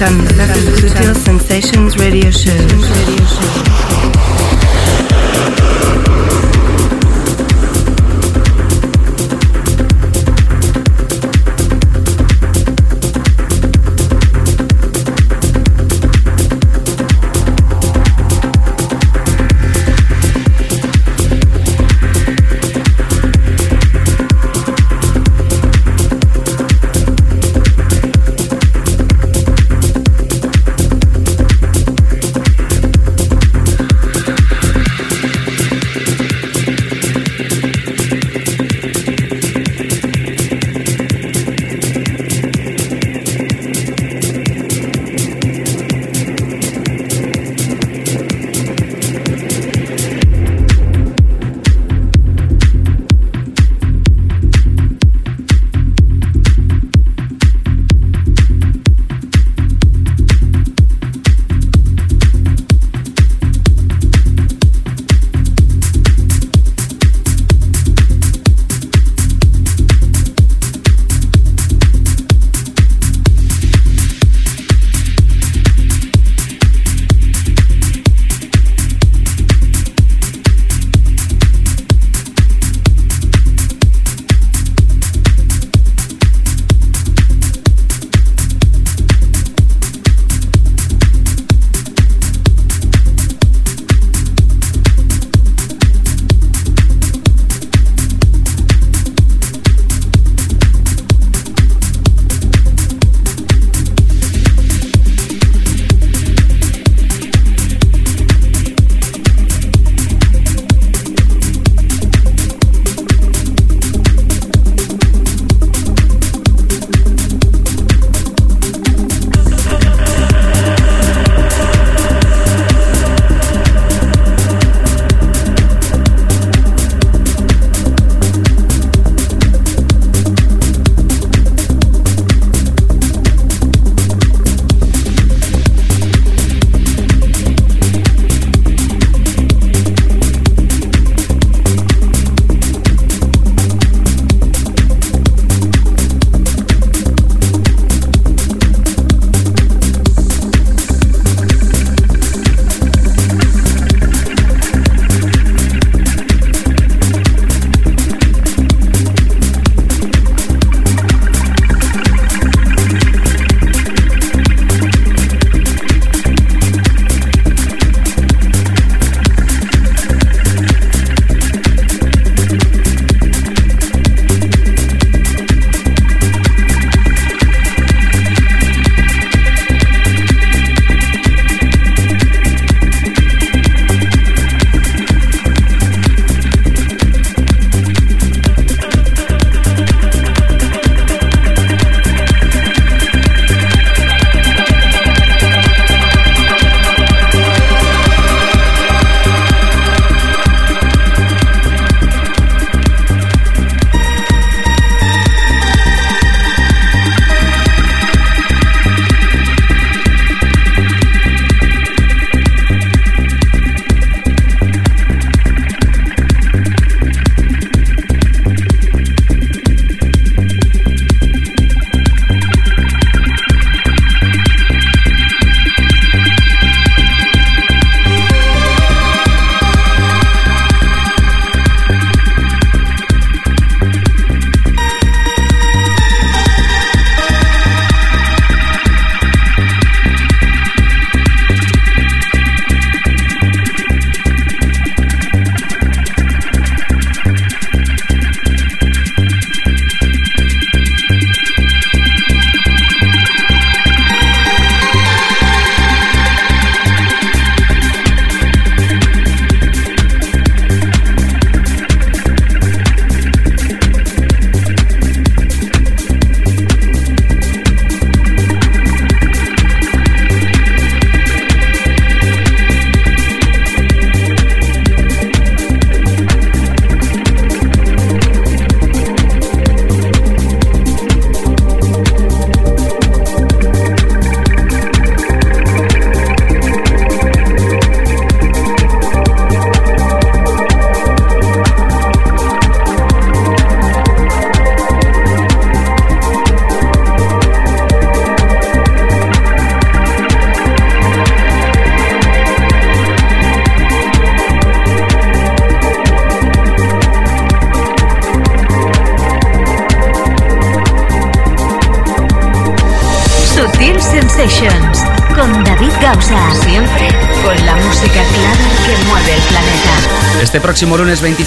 [0.02, 0.31] Sutil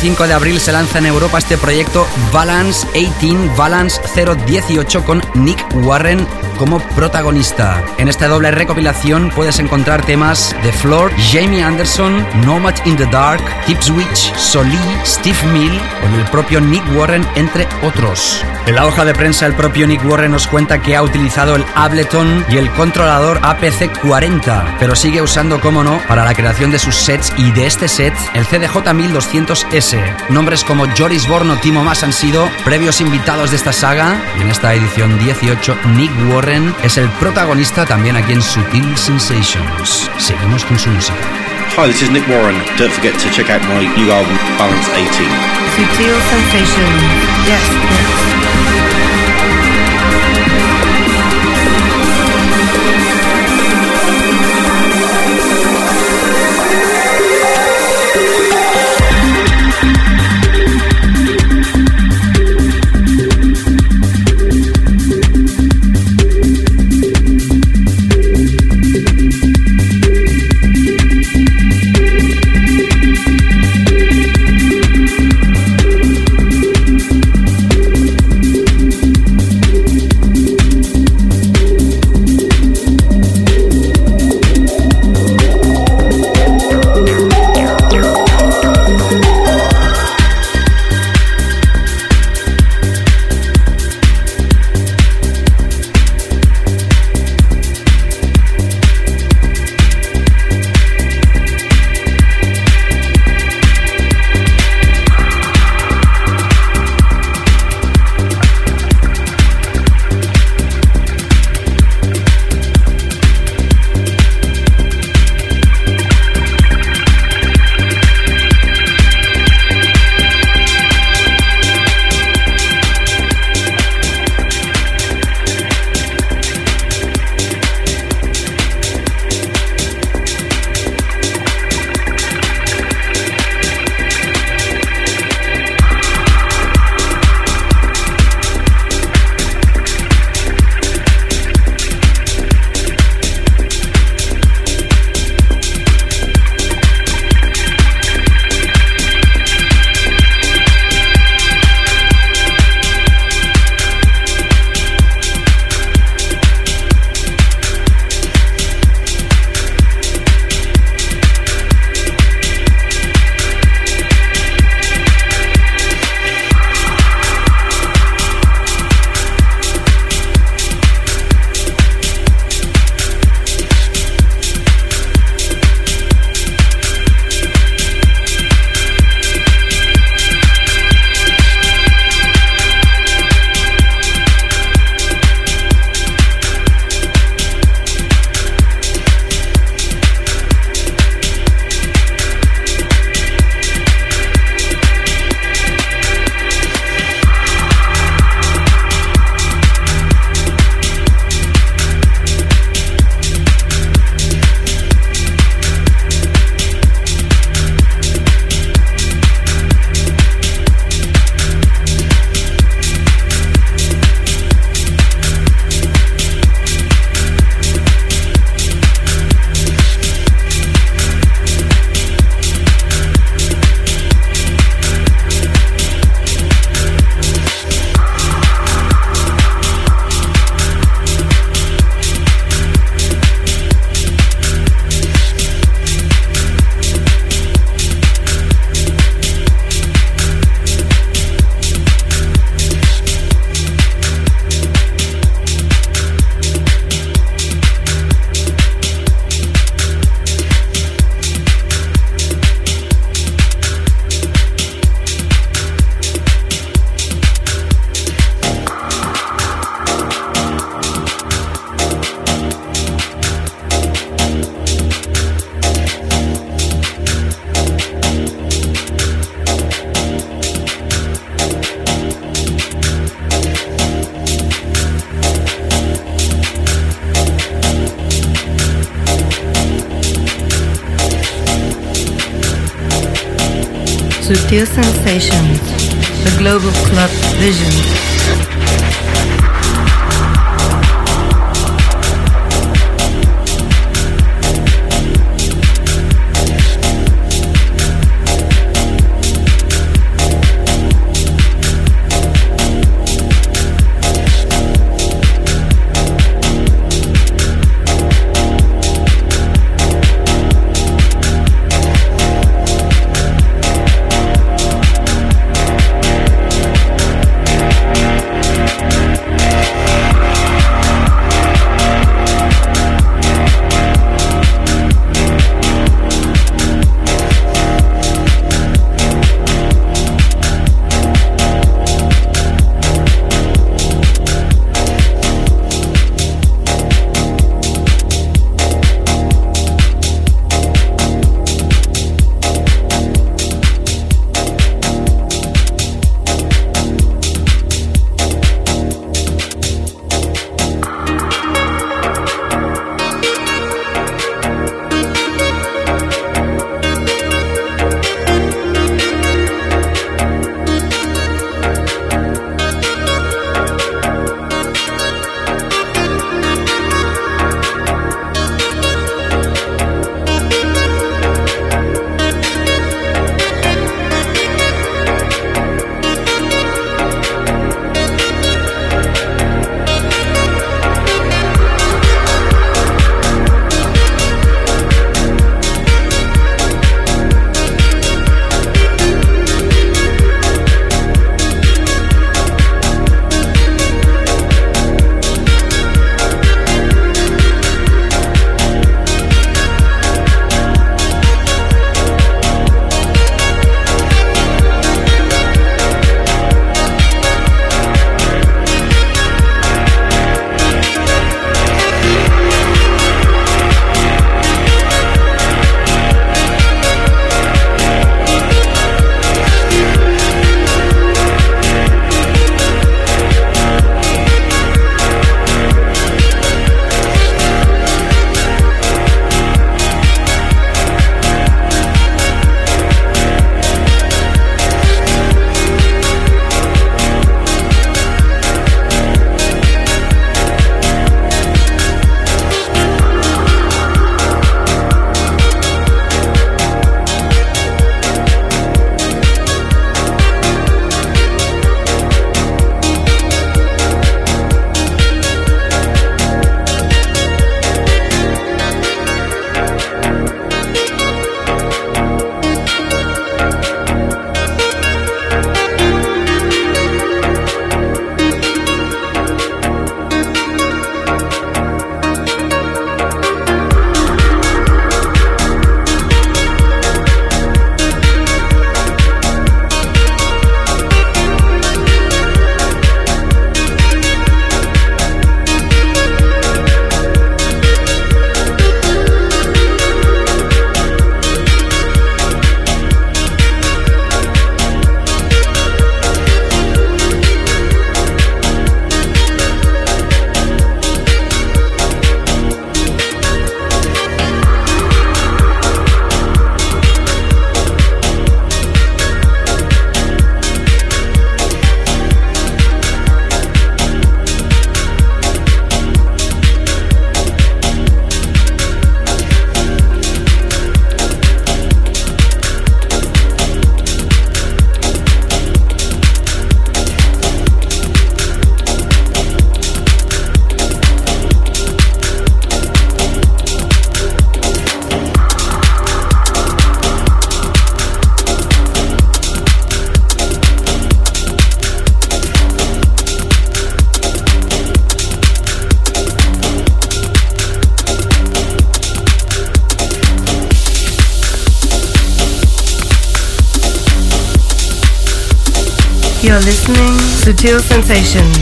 [0.05, 3.99] 5 de abril se lanza en Europa este proyecto Balance 18, Balance
[4.45, 7.83] 018 con Nick Warren como protagonista.
[7.97, 13.43] En esta doble recopilación puedes encontrar temas de Floor, Jamie Anderson, Nomad in the Dark,
[13.65, 18.43] Tipswitch, Soli, Steve Mill o el propio Nick Warren, entre otros.
[18.65, 21.65] En la hoja de prensa, el propio Nick Warren nos cuenta que ha utilizado el
[21.75, 26.95] Ableton y el controlador APC40, pero sigue usando, como no, para la creación de sus
[26.95, 30.29] sets y de este set, el CDJ 1200S.
[30.29, 34.41] Nombres como Joris Born o Timo Mas han sido previos invitados de esta saga y
[34.41, 40.11] en esta edición 18, Nick Warren es el protagonista también aquí en Sutil Sensations.
[40.19, 41.17] Seguimos con su música.
[41.75, 42.55] Hi, this is Nick Warren.
[42.77, 45.09] Don't forget to check out my new album, Balance 18.
[45.75, 47.01] Sutil Sensations.
[47.47, 48.84] Yes, yes.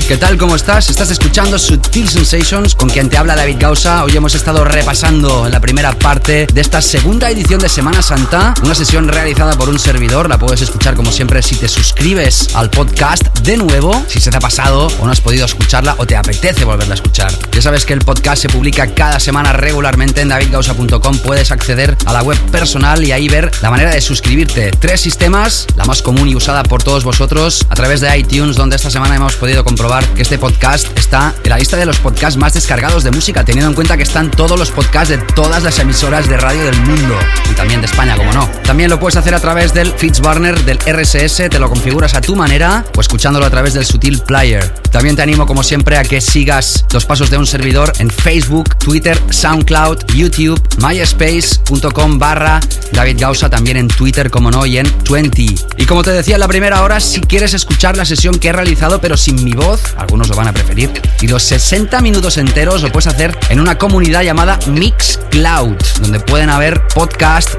[0.07, 0.38] ¿Qué tal?
[0.38, 0.89] ¿Cómo estás?
[0.89, 4.01] Estás escuchando Sutil Sensations con quien te habla David Gausa.
[4.05, 8.73] Hoy hemos estado repasando la primera parte de esta segunda edición de Semana Santa, una
[8.73, 10.30] sesión realizada por un servidor.
[10.30, 14.38] La puedes escuchar como siempre si te suscribes al podcast de nuevo, si se te
[14.38, 17.34] ha pasado o no has podido escucharla o te apetece volverla a escuchar.
[17.53, 21.17] Ya sabes que el podcast se publica cada semana regularmente en davidgausa.com.
[21.19, 24.71] Puedes acceder a la web personal y ahí ver la manera de suscribirte.
[24.71, 28.75] Tres sistemas, la más común y usada por todos vosotros a través de iTunes, donde
[28.75, 32.39] esta semana hemos podido comprobar que este podcast está en la lista de los podcasts
[32.39, 35.77] más descargados de música, teniendo en cuenta que están todos los podcasts de todas las
[35.77, 37.15] emisoras de radio del mundo
[37.53, 38.49] también de España, como no.
[38.63, 42.35] También lo puedes hacer a través del FitzBurner, del RSS, te lo configuras a tu
[42.35, 44.73] manera o escuchándolo a través del Sutil Player.
[44.91, 48.77] También te animo, como siempre, a que sigas los pasos de un servidor en Facebook,
[48.77, 52.59] Twitter, SoundCloud, YouTube, myspace.com barra
[52.91, 55.41] David Gausa, también en Twitter, como no, y en 20.
[55.77, 58.53] Y como te decía en la primera hora, si quieres escuchar la sesión que he
[58.53, 62.81] realizado, pero sin mi voz, algunos lo van a preferir, y los 60 minutos enteros
[62.81, 66.88] lo puedes hacer en una comunidad llamada Mixcloud, donde pueden haber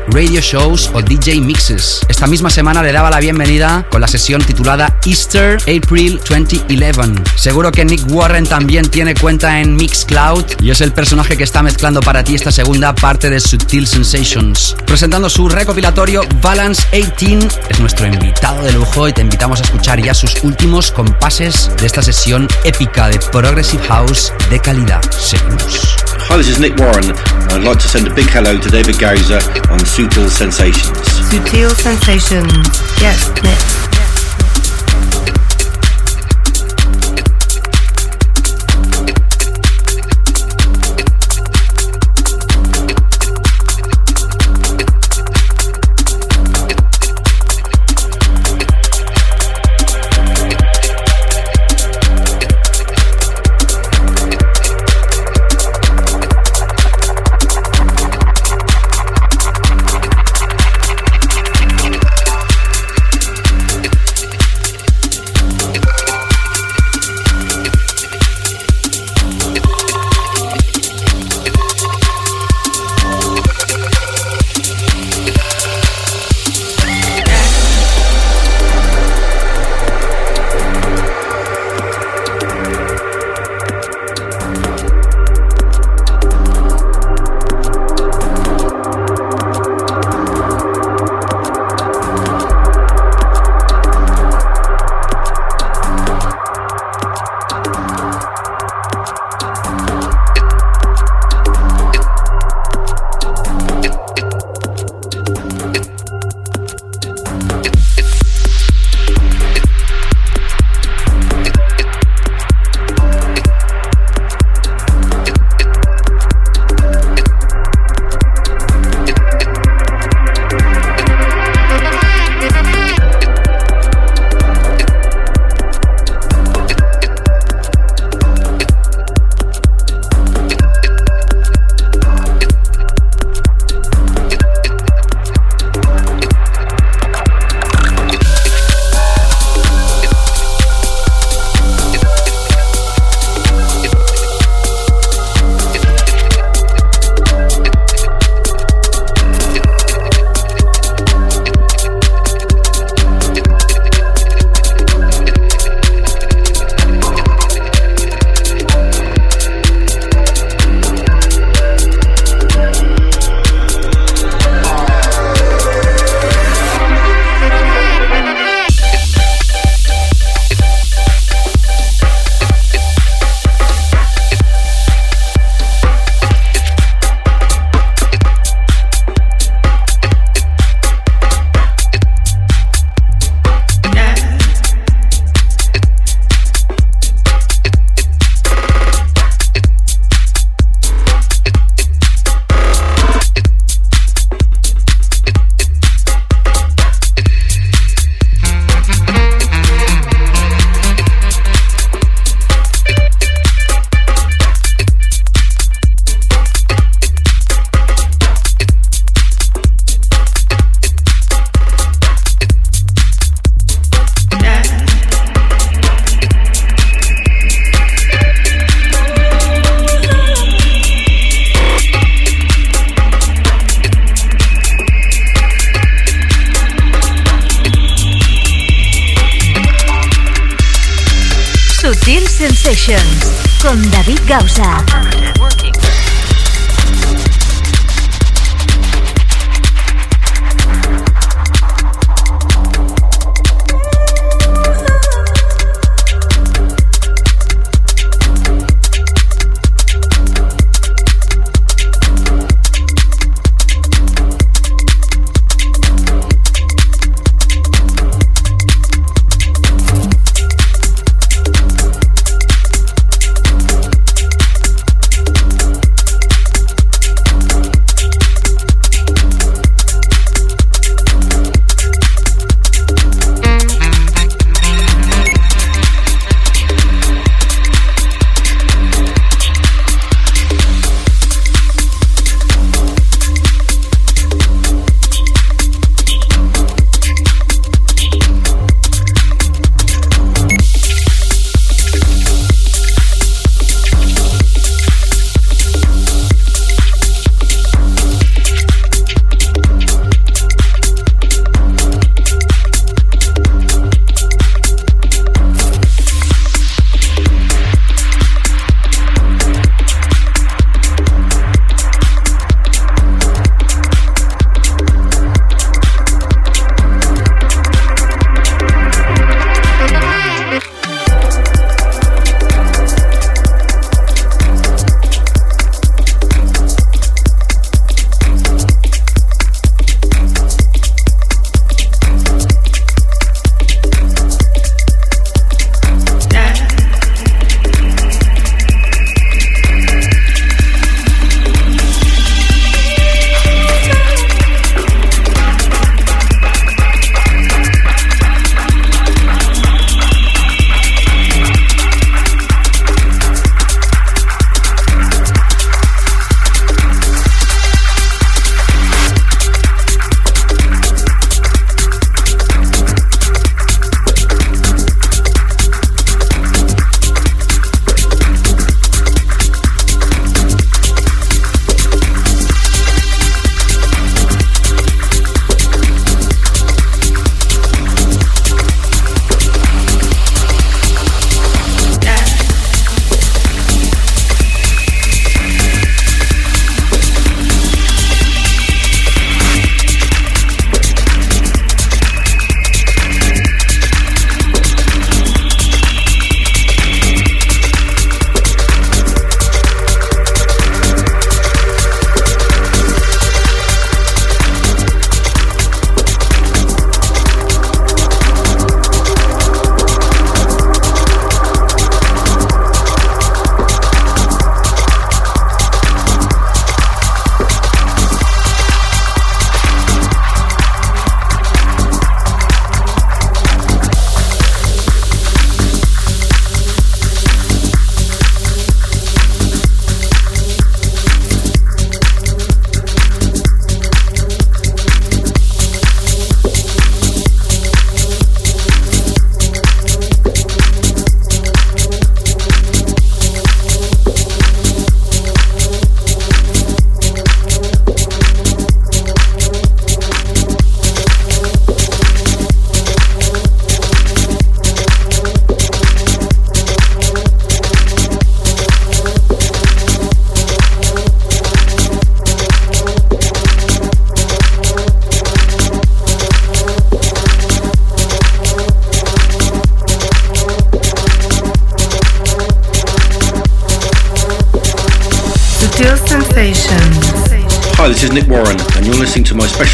[0.08, 2.00] radio shows o DJ mixes.
[2.08, 7.22] Esta misma semana le daba la bienvenida con la sesión titulada Easter April 2011.
[7.36, 11.62] Seguro que Nick Warren también tiene cuenta en Mixcloud y es el personaje que está
[11.62, 14.76] mezclando para ti esta segunda parte de Subtil Sensations.
[14.86, 20.02] Presentando su recopilatorio Balance 18 es nuestro invitado de lujo y te invitamos a escuchar
[20.02, 25.02] ya sus últimos compases de esta sesión épica de Progressive House de calidad.
[25.10, 25.96] Seguimos.
[26.30, 27.14] Hi, this is Nick Warren.
[27.50, 29.38] I'd like to send a big hello to David Gausa
[29.74, 30.94] on Sutil Sensations.
[31.30, 32.80] Sutil Sensations.
[33.00, 33.93] Yes.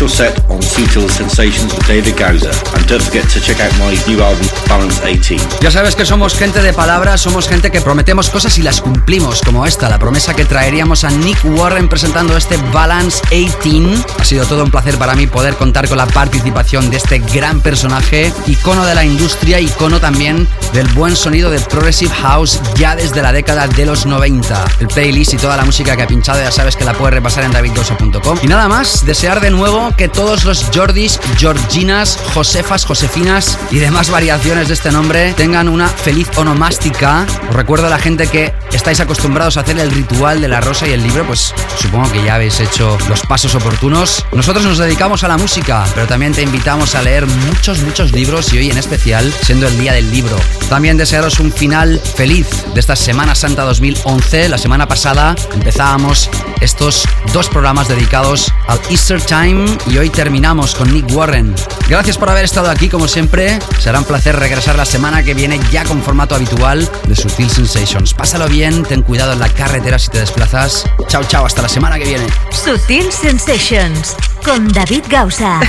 [0.09, 2.51] Set on Sensations with David Gausa.
[2.75, 5.61] And don't forget to check out my new album, Balance 18.
[5.61, 9.43] Ya sabes que somos gente de palabras, somos gente que prometemos cosas y las cumplimos,
[9.43, 14.07] como esta, la promesa que traeríamos a Nick Warren presentando este Balance 18.
[14.19, 17.61] Ha sido todo un placer para mí poder contar con la participación de este gran
[17.61, 23.23] personaje, icono de la industria, icono también del buen sonido de Progressive House ya desde
[23.23, 24.65] la década de los 90.
[24.81, 27.45] El playlist y toda la música que ha pinchado ya sabes que la puedes repasar
[27.45, 28.39] en David davidgausa.com.
[28.43, 34.11] Y nada más, desear de nuevo que todos los Jordis, Georginas, Josefas, Josefinas y demás
[34.11, 37.27] variaciones de este nombre tengan una feliz onomástica.
[37.49, 40.87] Os recuerdo a la gente que estáis acostumbrados a hacer el ritual de la rosa
[40.87, 44.25] y el libro, pues supongo que ya habéis hecho los pasos oportunos.
[44.33, 48.53] Nosotros nos dedicamos a la música, pero también te invitamos a leer muchos, muchos libros
[48.53, 50.37] y hoy en especial, siendo el día del libro.
[50.69, 54.49] También desearos un final feliz de esta Semana Santa 2011.
[54.49, 56.31] La semana pasada empezábamos
[56.61, 61.55] estos dos programas dedicados al Easter Time y hoy terminamos con Nick Warren.
[61.91, 63.59] Gracias por haber estado aquí como siempre.
[63.81, 68.15] Será un placer regresar la semana que viene ya con formato habitual de Sutil Sensations.
[68.15, 70.85] Pásalo bien, ten cuidado en la carretera si te desplazas.
[71.09, 72.27] Chao, chao, hasta la semana que viene.
[72.53, 74.15] Sutil Sensations
[74.45, 75.59] con David Gausa.